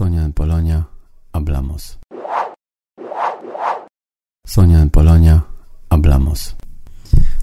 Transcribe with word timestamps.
Sonia 0.00 0.30
Polonia, 0.34 0.84
hablamos. 1.32 1.98
Sonia 4.46 4.86
Polonia, 4.92 5.42
hablamos. 5.90 6.56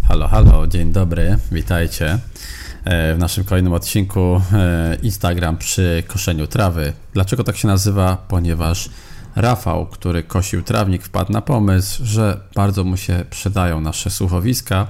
Halo, 0.08 0.28
halo, 0.28 0.68
dzień 0.68 0.92
dobry, 0.92 1.38
witajcie 1.52 2.20
e, 2.86 3.16
w 3.16 3.20
naszym 3.20 3.44
kolejnym 3.44 3.74
odcinku 3.74 4.42
e, 4.54 4.98
Instagram 5.04 5.58
przy 5.58 6.04
koszeniu 6.08 6.48
trawy. 6.48 6.94
Dlaczego 7.14 7.44
tak 7.44 7.58
się 7.58 7.68
nazywa? 7.68 8.26
Ponieważ 8.28 8.90
Rafał, 9.38 9.86
który 9.86 10.24
kosił 10.24 10.62
trawnik, 10.62 11.04
wpadł 11.04 11.32
na 11.32 11.42
pomysł, 11.42 12.06
że 12.06 12.40
bardzo 12.56 12.84
mu 12.84 12.98
się 12.98 13.26
przydają 13.30 13.82
nasze 13.82 14.10
słuchowiska. 14.10 14.88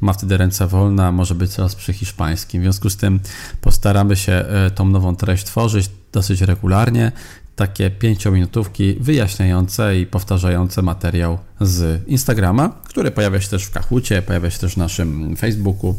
Ma 0.00 0.12
wtedy 0.12 0.36
ręce 0.36 0.66
wolne, 0.66 1.12
może 1.12 1.34
być 1.34 1.50
coraz 1.50 1.74
przy 1.74 1.92
hiszpańskim. 1.92 2.60
W 2.60 2.64
związku 2.64 2.90
z 2.90 2.96
tym 2.96 3.20
postaramy 3.60 4.16
się 4.16 4.32
e, 4.32 4.70
tą 4.70 4.88
nową 4.88 5.16
treść 5.16 5.44
tworzyć 5.44 5.90
dosyć 6.12 6.40
regularnie. 6.40 7.12
Takie 7.56 7.90
pięciominutówki 7.90 8.96
wyjaśniające 9.00 9.98
i 9.98 10.06
powtarzające 10.06 10.82
materiał 10.82 11.38
z 11.60 12.08
Instagrama, 12.08 12.68
który 12.68 13.10
pojawia 13.10 13.40
się 13.40 13.48
też 13.48 13.64
w 13.64 13.70
Kachucie, 13.70 14.22
pojawia 14.22 14.50
się 14.50 14.58
też 14.58 14.74
w 14.74 14.76
naszym 14.76 15.36
Facebooku, 15.36 15.98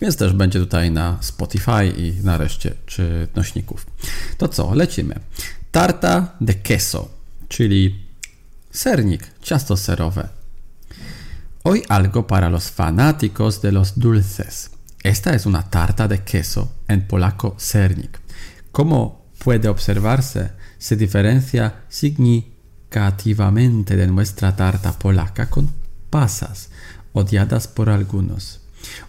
więc 0.00 0.16
też 0.16 0.32
będzie 0.32 0.58
tutaj 0.60 0.90
na 0.90 1.18
Spotify 1.20 1.86
i 1.96 2.12
na 2.22 2.38
reszcie 2.38 2.74
czy 2.86 3.28
nośników. 3.36 3.86
To 4.38 4.48
co, 4.48 4.74
lecimy. 4.74 5.20
Tarta 5.72 6.28
de 6.40 6.54
queso 6.54 7.23
czyli 7.48 8.06
sernik, 8.70 9.22
ciasto. 9.42 9.74
Hoy 11.62 11.82
algo 11.88 12.26
para 12.26 12.50
los 12.50 12.70
fanáticos 12.70 13.62
de 13.62 13.72
los 13.72 13.98
dulces. 13.98 14.70
Esta 15.02 15.34
es 15.34 15.46
una 15.46 15.62
tarta 15.62 16.06
de 16.08 16.22
queso, 16.24 16.74
en 16.88 17.06
polaco 17.06 17.54
sernik. 17.58 18.20
Como 18.72 19.26
puede 19.38 19.68
observarse, 19.68 20.52
se 20.78 20.96
diferencia 20.96 21.84
significativamente 21.88 23.96
de 23.96 24.06
nuestra 24.06 24.56
tarta 24.56 24.98
polaca 24.98 25.50
con 25.50 25.70
pasas, 26.10 26.70
odiadas 27.12 27.68
por 27.68 27.90
algunos, 27.90 28.60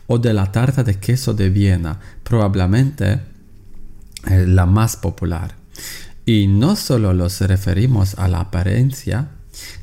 o 0.08 0.18
de 0.18 0.34
la 0.34 0.52
tarta 0.52 0.84
de 0.84 1.00
queso 1.00 1.34
de 1.34 1.50
Viena, 1.50 2.00
probablemente 2.24 3.22
eh, 4.28 4.46
la 4.48 4.66
más 4.66 4.96
popular. 4.96 5.56
Y 6.26 6.48
no 6.48 6.76
solo 6.76 7.14
los 7.14 7.40
referimos 7.42 8.16
a 8.18 8.28
la 8.28 8.40
apariencia, 8.40 9.30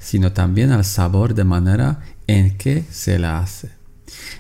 sino 0.01 0.33
también 0.33 0.73
al 0.73 0.85
sabor 0.85 1.35
de 1.35 1.45
manera 1.45 2.01
en 2.27 2.57
que 2.59 2.85
se 2.91 3.19
la 3.19 3.39
hace. 3.39 3.71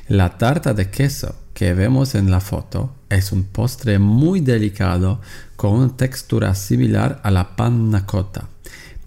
La 0.08 0.36
tarta 0.36 0.74
de 0.74 0.90
queso 0.90 1.36
que 1.54 1.74
vemos 1.74 2.14
en 2.14 2.30
la 2.30 2.40
foto 2.40 2.94
es 3.08 3.30
un 3.32 3.44
postre 3.44 3.98
muy 3.98 4.40
delicado 4.40 5.20
con 5.56 5.74
una 5.74 5.96
textura 5.96 6.54
similar 6.54 7.20
a 7.22 7.30
la 7.30 7.56
panna 7.56 8.04
cotta. 8.04 8.48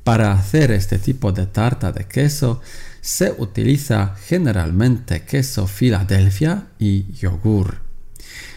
Para 0.03 0.31
hacer 0.33 0.71
este 0.71 0.99
tipo 0.99 1.31
de 1.31 1.47
tarta 1.47 1.91
de 1.91 2.05
queso 2.05 2.61
se 3.01 3.35
utiliza 3.37 4.15
generalmente 4.25 5.23
queso 5.23 5.67
Filadelfia 5.67 6.67
y 6.79 7.11
yogur. 7.13 7.84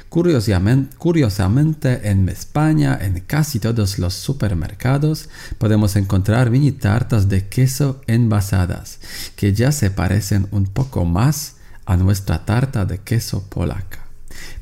Curiosamente, 0.09 2.09
en 2.09 2.29
España, 2.29 2.99
en 3.01 3.21
casi 3.21 3.61
todos 3.61 3.99
los 3.99 4.15
supermercados, 4.15 5.29
podemos 5.59 5.97
encontrar 5.97 6.51
mini 6.51 6.73
tartas 6.73 7.29
de 7.29 7.49
queso 7.49 8.01
envasadas, 8.07 9.01
que 9.37 9.53
ya 9.53 9.71
se 9.71 9.91
parecen 9.91 10.49
un 10.51 10.65
poco 10.65 11.05
más 11.05 11.57
a 11.85 11.97
nuestra 11.97 12.47
tarta 12.47 12.87
de 12.87 12.99
queso 12.99 13.45
polaca. 13.49 14.07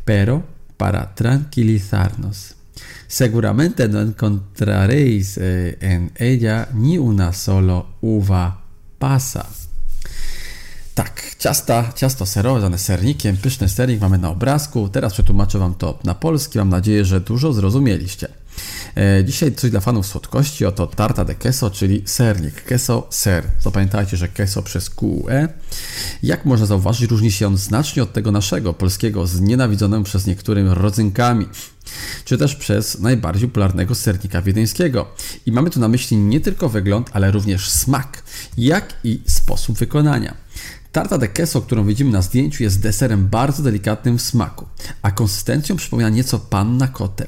Pero, 0.05 0.45
para 0.77 1.15
tranquilizarnos, 1.15 2.57
seguramente 3.07 3.89
no 3.89 4.01
encontraréis 4.01 5.39
eh, 5.39 5.79
en 5.81 6.11
ella 6.17 6.69
ni 6.75 6.99
una 6.99 7.33
solo 7.33 7.95
uva 8.01 8.65
pasa. 8.99 9.47
Ciasta, 11.39 11.93
ciasto 11.97 12.27
serowe, 12.27 12.61
zwane 12.61 12.79
sernikiem, 12.79 13.37
pyszny 13.37 13.69
sernik 13.69 14.01
mamy 14.01 14.19
na 14.19 14.31
obrazku. 14.31 14.89
Teraz 14.89 15.13
przetłumaczę 15.13 15.59
Wam 15.59 15.75
to 15.75 15.99
na 16.05 16.15
polski. 16.15 16.59
Mam 16.59 16.69
nadzieję, 16.69 17.05
że 17.05 17.21
dużo 17.21 17.53
zrozumieliście. 17.53 18.29
E, 18.97 19.25
dzisiaj 19.25 19.55
coś 19.55 19.71
dla 19.71 19.81
fanów 19.81 20.07
słodkości, 20.07 20.67
oto 20.67 20.87
tarta 20.87 21.25
de 21.25 21.35
queso, 21.35 21.71
czyli 21.71 22.03
sernik. 22.05 22.65
Queso, 22.65 23.07
ser. 23.11 23.45
Zapamiętajcie, 23.61 24.17
że 24.17 24.29
queso 24.29 24.63
przez 24.63 24.91
QE. 24.91 25.49
Jak 26.23 26.45
można 26.45 26.67
zauważyć, 26.67 27.11
różni 27.11 27.33
się 27.33 27.47
on 27.47 27.57
znacznie 27.57 28.03
od 28.03 28.13
tego 28.13 28.33
naszego, 28.33 28.75
polskiego, 28.75 29.27
znienawidzonego 29.27 30.05
przez 30.05 30.27
niektórymi 30.27 30.71
rodzynkami 30.73 31.47
czy 32.25 32.39
też 32.39 32.57
przez 32.57 32.99
najbardziej 32.99 33.49
popularnego 33.49 33.95
sernika 33.95 34.43
wiedeńskiego. 34.43 35.07
I 35.47 35.53
mamy 35.53 35.71
tu 35.71 35.81
na 35.81 35.89
myśli 35.89 36.17
nie 36.17 36.41
tylko 36.41 36.69
wygląd, 36.69 37.11
ale 37.13 37.31
również 37.31 37.71
smak, 37.71 38.23
jak 38.59 38.95
i 39.05 39.21
sposób 39.27 39.79
wykonania. 39.79 40.46
Tarta 40.97 41.19
de 41.19 41.29
queso, 41.29 41.61
którą 41.61 41.85
widzimy 41.85 42.13
na 42.13 42.23
zdjęciu, 42.23 42.63
jest 42.63 42.81
deserem 42.81 43.29
bardzo 43.29 43.63
delikatnym 43.63 44.19
w 44.19 44.23
smaku, 44.23 44.67
a 45.03 45.11
konsystencją 45.11 45.77
przypomina 45.77 46.09
nieco 46.09 46.39
panna 46.39 46.89
kotę. 46.89 47.27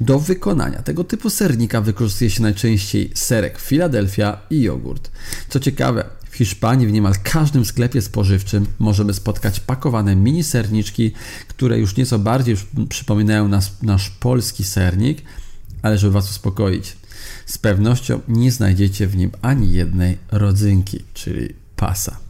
Do 0.00 0.18
wykonania 0.18 0.82
tego 0.82 1.04
typu 1.04 1.30
sernika 1.30 1.80
wykorzystuje 1.80 2.30
się 2.30 2.42
najczęściej 2.42 3.10
serek 3.14 3.58
Philadelphia 3.58 4.40
i 4.50 4.62
jogurt. 4.62 5.10
Co 5.48 5.60
ciekawe, 5.60 6.04
w 6.30 6.36
Hiszpanii 6.36 6.86
w 6.86 6.92
niemal 6.92 7.14
każdym 7.22 7.64
sklepie 7.64 8.02
spożywczym 8.02 8.66
możemy 8.78 9.14
spotkać 9.14 9.60
pakowane 9.60 10.16
mini 10.16 10.44
serniczki, 10.44 11.12
które 11.48 11.78
już 11.78 11.96
nieco 11.96 12.18
bardziej 12.18 12.56
przypominają 12.88 13.48
nas, 13.48 13.82
nasz 13.82 14.10
polski 14.10 14.64
sernik, 14.64 15.22
ale 15.82 15.98
żeby 15.98 16.12
Was 16.12 16.30
uspokoić, 16.30 16.96
z 17.46 17.58
pewnością 17.58 18.20
nie 18.28 18.52
znajdziecie 18.52 19.06
w 19.06 19.16
nim 19.16 19.30
ani 19.42 19.72
jednej 19.72 20.18
rodzynki, 20.30 21.04
czyli 21.14 21.54
pasa. 21.76 22.25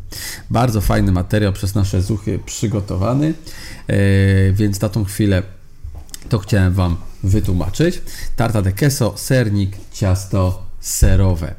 Bardzo 0.51 0.81
fajny 0.81 1.13
materiał 1.13 1.53
przez 1.53 1.75
nasze 1.75 2.03
zuchy 2.03 2.39
przygotowany, 2.47 3.35
e, 3.89 3.97
więc 4.53 4.81
na 4.81 4.89
tą 4.89 5.05
chwilę 5.05 5.43
to 6.29 6.39
chciałem 6.39 6.73
Wam 6.73 6.97
wytłumaczyć. 7.23 8.03
Tarta 8.37 8.63
de 8.63 8.73
queso, 8.73 9.15
sernik, 9.17 9.77
ciasto 9.93 10.67
serowe. 10.81 11.55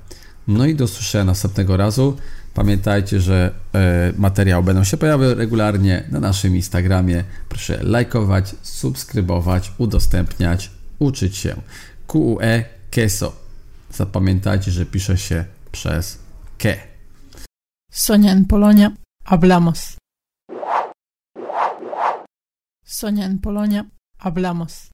No 0.48 0.66
i 0.66 0.76
do 0.76 0.88
słyszenia 0.88 1.24
następnego 1.24 1.78
razu. 1.78 2.18
Pamiętajcie, 2.54 3.22
że 3.22 3.54
e, 3.74 4.14
materiały 4.18 4.64
będą 4.64 4.84
się 4.84 4.98
pojawiały 4.98 5.36
regularnie 5.36 6.04
na 6.12 6.20
naszym 6.20 6.56
Instagramie. 6.56 7.24
Proszę 7.50 7.80
lajkować, 7.84 8.56
subskrybować, 8.62 9.72
udostępniać, 9.78 10.72
uczyć 11.00 11.38
się. 11.38 11.56
QUE 12.08 12.64
queso. 12.92 13.34
Zapamiętajcie, 13.94 14.72
że 14.72 14.86
pisze 14.86 15.18
się 15.18 15.46
przez 15.72 16.18
ke. 16.58 16.97
Sonia 17.90 18.32
en 18.32 18.46
Polonia, 18.46 18.98
hablamos. 19.24 19.98
Sonia 22.84 23.26
en 23.26 23.40
Polonia, 23.40 23.90
hablamos. 24.20 24.92